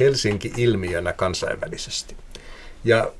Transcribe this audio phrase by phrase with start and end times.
[0.00, 2.16] Helsinki ilmiönä kansainvälisesti.
[2.84, 3.12] Ja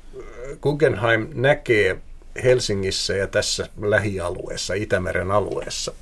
[0.61, 1.97] Guggenheim näkee
[2.43, 5.93] Helsingissä ja tässä lähialueessa, Itämeren alueessa,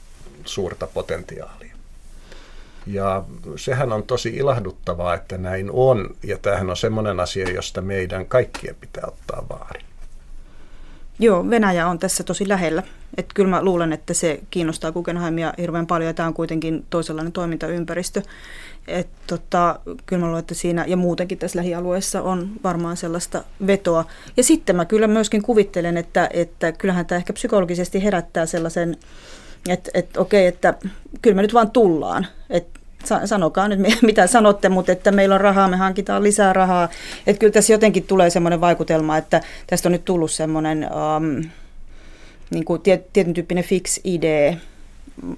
[0.45, 1.75] suurta potentiaalia.
[2.87, 3.23] Ja
[3.55, 6.15] sehän on tosi ilahduttavaa, että näin on.
[6.23, 9.86] Ja tämähän on semmoinen asia, josta meidän kaikkien pitää ottaa vaari.
[11.19, 12.83] Joo, Venäjä on tässä tosi lähellä.
[13.17, 18.21] Että kyllä mä luulen, että se kiinnostaa Guggenheimia hirveän paljon tämä on kuitenkin toisenlainen toimintaympäristö.
[18.87, 24.05] Et tota, kyllä mä luulen, että siinä ja muutenkin tässä lähialueessa on varmaan sellaista vetoa.
[24.37, 28.97] Ja sitten mä kyllä myöskin kuvittelen, että, että kyllähän tämä ehkä psykologisesti herättää sellaisen,
[29.69, 30.73] että, että okei, että
[31.21, 32.27] kyllä me nyt vaan tullaan.
[32.49, 32.79] Että
[33.25, 36.89] sanokaa nyt mitä sanotte, mutta että meillä on rahaa, me hankitaan lisää rahaa.
[37.27, 41.49] Että kyllä tässä jotenkin tulee semmoinen vaikutelma, että tästä on nyt tullut semmoinen um,
[42.49, 44.53] niin kuin tietyn tyyppinen fix idea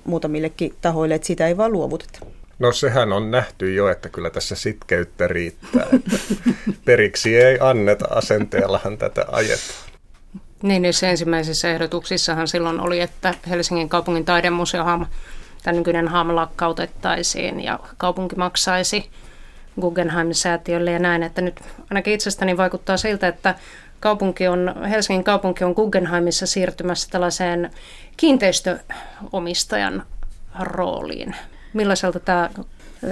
[0.06, 2.20] muutamillekin tahoille, että siitä ei vaan luovuteta.
[2.60, 5.88] No sehän on nähty jo, että kyllä tässä sitkeyttä riittää.
[5.94, 6.18] Että
[6.86, 9.90] periksi ei anneta asenteellahan tätä ajetaan.
[10.62, 14.84] Niin, niissä ensimmäisissä ehdotuksissahan silloin oli, että Helsingin kaupungin taidemuseo
[15.64, 19.10] tämä nykyinen HAM lakkautettaisiin ja kaupunki maksaisi
[19.82, 23.56] Guggenheim-säätiölle ja näin, että nyt ainakin itsestäni vaikuttaa siltä, että
[24.00, 27.72] kaupunki on, Helsingin kaupunki on Guggenheimissa siirtymässä tällaiseen
[28.18, 30.04] kiinteistöomistajan
[30.60, 31.36] rooliin.
[31.74, 32.50] Millaiselta tämä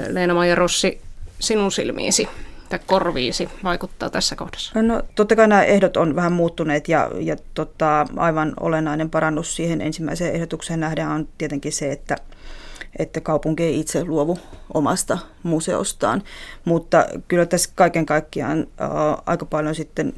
[0.09, 1.01] Leena-Maija Rossi
[1.39, 2.29] sinun silmiisi
[2.69, 4.81] tai korviisi vaikuttaa tässä kohdassa?
[4.81, 9.81] No totta kai nämä ehdot on vähän muuttuneet ja, ja tota, aivan olennainen parannus siihen
[9.81, 12.15] ensimmäiseen ehdotukseen nähdään on tietenkin se, että
[12.99, 14.37] että kaupunki ei itse luovu
[14.73, 16.23] omasta museostaan.
[16.65, 18.89] Mutta kyllä tässä kaiken kaikkiaan ää,
[19.25, 20.13] aika paljon sitten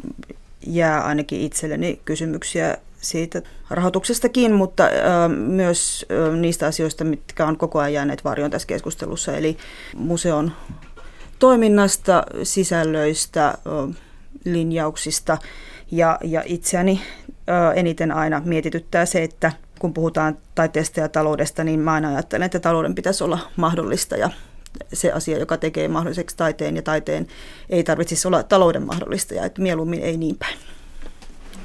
[0.67, 7.79] jää ainakin itselleni kysymyksiä siitä rahoituksestakin, mutta ää, myös ää, niistä asioista, mitkä on koko
[7.79, 9.37] ajan jääneet varjoon tässä keskustelussa.
[9.37, 9.57] Eli
[9.97, 10.51] museon
[11.39, 13.57] toiminnasta, sisällöistä,
[14.45, 15.37] linjauksista
[15.91, 17.01] ja, ja itseäni
[17.75, 22.59] eniten aina mietityttää se, että kun puhutaan taiteesta ja taloudesta, niin mä aina ajattelen, että
[22.59, 24.29] talouden pitäisi olla mahdollista ja
[24.93, 27.27] se asia, joka tekee mahdolliseksi taiteen ja taiteen
[27.69, 30.57] ei tarvitsisi olla talouden mahdollista ja että mieluummin ei niin päin.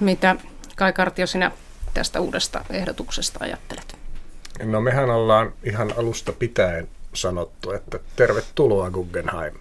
[0.00, 0.36] Mitä
[0.76, 1.50] Kai Kartio sinä
[1.94, 3.96] tästä uudesta ehdotuksesta ajattelet?
[4.62, 9.54] No mehän ollaan ihan alusta pitäen sanottu, että tervetuloa Guggenheim.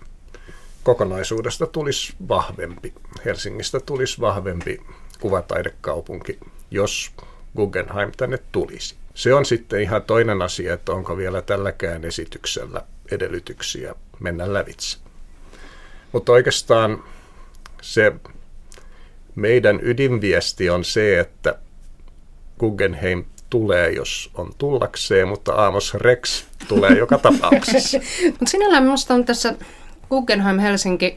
[0.83, 2.93] Kokonaisuudesta tulisi vahvempi,
[3.25, 4.81] Helsingistä tulisi vahvempi
[5.19, 6.39] kuvataidekaupunki,
[6.71, 7.11] jos
[7.55, 8.95] Guggenheim tänne tulisi.
[9.13, 14.97] Se on sitten ihan toinen asia, että onko vielä tälläkään esityksellä edellytyksiä mennä lävitse.
[16.11, 17.03] Mutta oikeastaan
[17.81, 18.13] se
[19.35, 21.59] meidän ydinviesti on se, että
[22.59, 27.97] Guggenheim tulee, jos on tullakseen, mutta Amos Rex tulee joka tapauksessa.
[28.25, 29.55] mutta sinällään minusta on tässä
[30.09, 31.15] Guggenheim Helsinki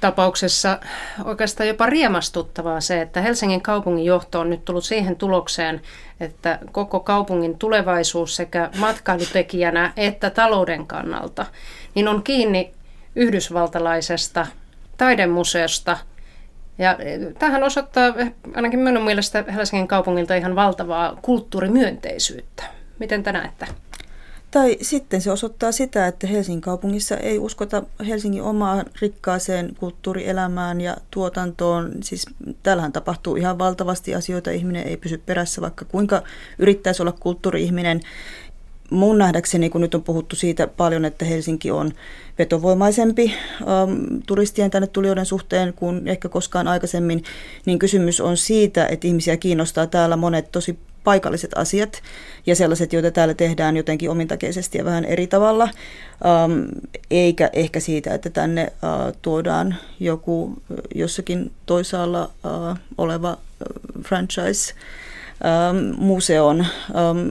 [0.00, 0.78] tapauksessa
[1.24, 5.80] oikeastaan jopa riemastuttavaa se, että Helsingin kaupungin johto on nyt tullut siihen tulokseen,
[6.20, 11.46] että koko kaupungin tulevaisuus sekä matkailutekijänä että talouden kannalta
[11.94, 12.74] niin on kiinni
[13.16, 14.46] yhdysvaltalaisesta
[14.96, 15.98] taidemuseosta.
[16.78, 16.96] Ja
[17.38, 18.14] tähän osoittaa
[18.54, 22.64] ainakin minun mielestä Helsingin kaupungilta ihan valtavaa kulttuurimyönteisyyttä.
[22.98, 23.66] Miten te näette?
[24.50, 30.96] Tai sitten se osoittaa sitä, että Helsingin kaupungissa ei uskota Helsingin omaan rikkaaseen kulttuurielämään ja
[31.10, 31.92] tuotantoon.
[32.02, 32.26] Siis
[32.62, 36.22] täällähän tapahtuu ihan valtavasti asioita, ihminen ei pysy perässä, vaikka kuinka
[36.58, 38.00] yrittäisi olla kulttuuri-ihminen.
[38.90, 41.92] Mun nähdäkseni, kun nyt on puhuttu siitä paljon, että Helsinki on
[42.38, 47.24] vetovoimaisempi um, turistien tänne tulijoiden suhteen kuin ehkä koskaan aikaisemmin,
[47.66, 52.02] niin kysymys on siitä, että ihmisiä kiinnostaa täällä monet tosi paikalliset asiat
[52.46, 55.64] ja sellaiset, joita täällä tehdään jotenkin omintakeisesti ja vähän eri tavalla,
[56.44, 56.66] um,
[57.10, 60.62] eikä ehkä siitä, että tänne uh, tuodaan joku
[60.94, 63.38] jossakin toisaalla uh, oleva
[64.02, 66.66] franchise um, museon,
[67.10, 67.30] um,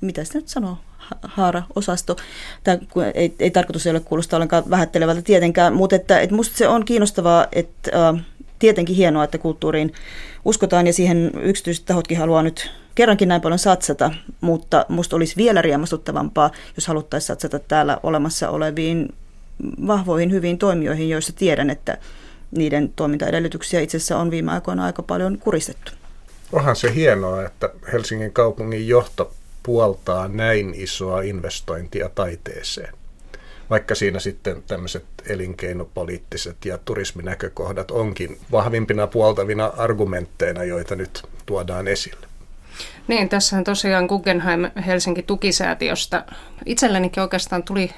[0.00, 0.76] mitä sitä nyt sanoo,
[1.22, 2.16] haara-osasto.
[2.64, 2.78] Tämä
[3.14, 7.46] ei, ei tarkoitus ole kuulostaa ollenkaan vähättelevältä tietenkään, mutta että, että musta se on kiinnostavaa,
[7.52, 8.14] että
[8.62, 9.92] tietenkin hienoa, että kulttuuriin
[10.44, 14.10] uskotaan ja siihen yksityiset tahotkin haluaa nyt kerrankin näin paljon satsata,
[14.40, 19.14] mutta musta olisi vielä riemastuttavampaa, jos haluttaisiin satsata täällä olemassa oleviin
[19.86, 21.98] vahvoihin, hyviin toimijoihin, joissa tiedän, että
[22.50, 25.92] niiden toimintaedellytyksiä itse asiassa on viime aikoina aika paljon kuristettu.
[26.52, 29.32] Onhan se hienoa, että Helsingin kaupungin johto
[29.62, 32.94] puoltaa näin isoa investointia taiteeseen
[33.72, 42.26] vaikka siinä sitten tämmöiset elinkeinopoliittiset ja turisminäkökohdat onkin vahvimpina puoltavina argumentteina, joita nyt tuodaan esille.
[43.08, 46.24] Niin, tässä tosiaan Guggenheim Helsinki tukisäätiöstä
[46.66, 47.90] itsellenikin oikeastaan tuli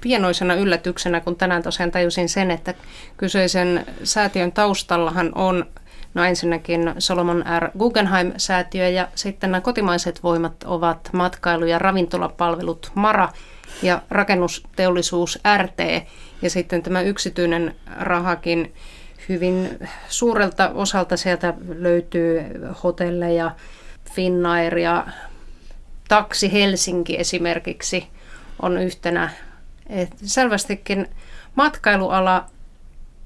[0.00, 2.74] pienoisena yllätyksenä, kun tänään tosiaan tajusin sen, että
[3.16, 5.66] kyseisen säätiön taustallahan on
[6.14, 7.70] No ensinnäkin Solomon R.
[7.78, 13.28] Guggenheim-säätiö ja sitten nämä kotimaiset voimat ovat matkailu- ja ravintolapalvelut MARA
[13.82, 16.06] ja rakennusteollisuus RT
[16.42, 18.74] ja sitten tämä yksityinen rahakin
[19.28, 19.78] hyvin
[20.08, 22.42] suurelta osalta sieltä löytyy
[22.84, 23.50] hotelleja,
[24.14, 25.06] Finnair ja
[26.08, 28.06] Taksi Helsinki esimerkiksi
[28.62, 29.30] on yhtenä.
[29.88, 31.08] Et selvästikin
[31.54, 32.46] matkailuala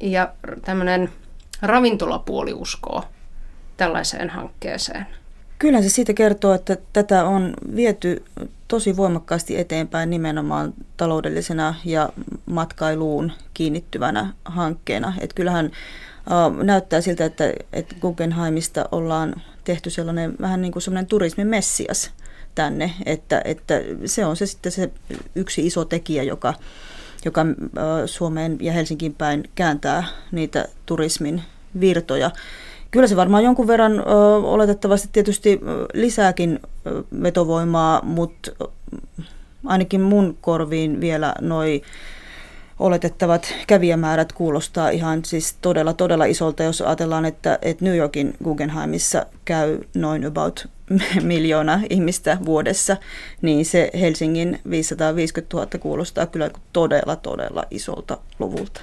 [0.01, 0.33] ja
[0.65, 1.11] tämmöinen
[1.63, 3.05] ravintolapuoli uskoo
[3.77, 5.07] tällaiseen hankkeeseen.
[5.59, 8.25] Kyllä se siitä kertoo, että tätä on viety
[8.69, 12.09] tosi voimakkaasti eteenpäin nimenomaan taloudellisena ja
[12.47, 15.13] matkailuun kiinnittyvänä hankkeena.
[15.21, 19.35] Et kyllähän äh, näyttää siltä, että, että Guggenheimista ollaan
[19.65, 22.11] tehty sellainen vähän niin kuin sellainen turismin messias
[22.55, 24.91] tänne, että, että se on se sitten se
[25.35, 26.55] yksi iso tekijä, joka,
[27.25, 27.47] joka
[28.07, 31.43] Suomeen ja Helsinkiin päin kääntää niitä turismin
[31.81, 32.31] virtoja.
[32.91, 34.03] Kyllä se varmaan jonkun verran ö,
[34.43, 35.61] oletettavasti tietysti
[35.95, 36.61] lisääkin
[37.23, 38.51] vetovoimaa, mutta
[39.67, 41.83] ainakin mun korviin vielä noin
[42.79, 49.27] oletettavat kävijämäärät kuulostaa ihan siis todella, todella isolta, jos ajatellaan, että, että New Yorkin Guggenheimissa
[49.45, 50.69] käy noin about
[51.23, 52.97] miljoona ihmistä vuodessa,
[53.43, 58.81] niin se Helsingin 550 000 kuulostaa kyllä todella, todella isolta luvulta.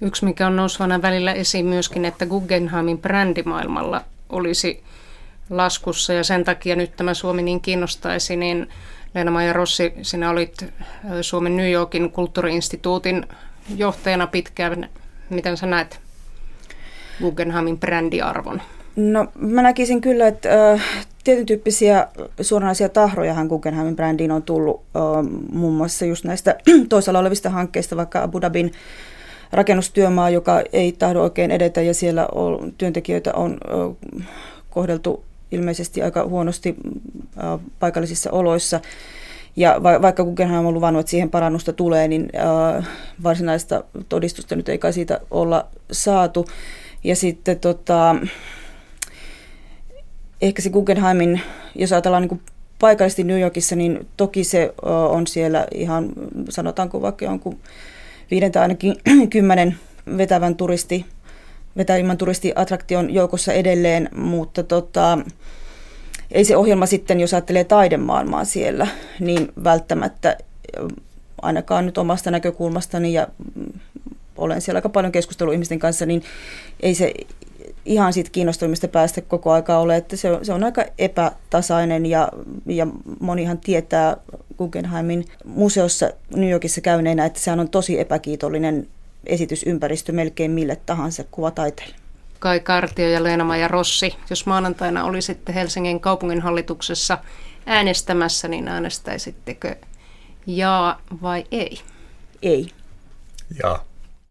[0.00, 4.82] Yksi, mikä on nousvana välillä esiin myöskin, että Guggenheimin brändimaailmalla olisi
[5.50, 8.68] laskussa ja sen takia nyt tämä Suomi niin kiinnostaisi, niin
[9.14, 10.66] Leena-Maija Rossi, sinä olit
[11.20, 13.26] Suomen New Yorkin kulttuuriinstituutin
[13.76, 14.88] johtajana pitkään.
[15.30, 16.00] Miten sä näet
[17.20, 18.62] Guggenheimin brändiarvon?
[18.96, 20.82] No mä näkisin kyllä, että äh,
[21.24, 22.06] tietyn tyyppisiä
[22.40, 26.56] suoranaisia tahrojahan Guggenheimin brändiin on tullut äh, muun muassa just näistä
[26.88, 28.72] toisella olevista hankkeista, vaikka Abu Dhabin
[29.52, 33.58] rakennustyömaa, joka ei tahdo oikein edetä ja siellä on, työntekijöitä on
[34.20, 34.26] äh,
[34.70, 36.76] kohdeltu ilmeisesti aika huonosti
[37.44, 38.80] äh, paikallisissa oloissa.
[39.56, 42.28] Ja va- vaikka Guggenheim on luvannut, että siihen parannusta tulee, niin
[42.76, 42.88] äh,
[43.22, 46.46] varsinaista todistusta nyt ei kai siitä olla saatu.
[47.04, 48.16] Ja sitten tota,
[50.40, 51.40] ehkä se Guggenheimin,
[51.74, 52.40] jos ajatellaan niin
[52.78, 54.74] paikallisesti New Yorkissa, niin toki se
[55.08, 56.08] on siellä ihan,
[56.48, 57.58] sanotaanko vaikka jonkun
[58.30, 58.96] viiden tai ainakin
[59.30, 59.76] kymmenen
[60.16, 61.06] vetävän turisti,
[61.76, 65.18] vetävimmän turistiattraktion joukossa edelleen, mutta tota,
[66.32, 68.86] ei se ohjelma sitten, jos ajattelee taidemaailmaa siellä,
[69.20, 70.36] niin välttämättä
[71.42, 73.28] ainakaan nyt omasta näkökulmastani ja
[74.36, 76.22] olen siellä aika paljon keskustellut ihmisten kanssa, niin
[76.80, 77.14] ei se
[77.84, 82.28] ihan siitä kiinnostuimista päästä koko aikaa ole, että se on, se on aika epätasainen ja,
[82.66, 82.86] ja
[83.20, 84.16] monihan tietää
[84.58, 88.86] Guggenheimin museossa New Yorkissa käyneenä, että se on tosi epäkiitollinen
[89.26, 91.94] esitysympäristö melkein mille tahansa kuvataiteille.
[92.38, 97.18] Kai Kartio ja Leena-Maja Rossi, jos maanantaina olisitte Helsingin kaupunginhallituksessa
[97.66, 99.76] äänestämässä, niin äänestäisittekö
[100.46, 101.80] jaa vai ei?
[102.42, 102.70] Ei.
[103.62, 103.89] Jaa.